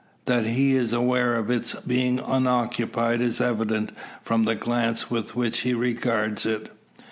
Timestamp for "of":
1.35-1.51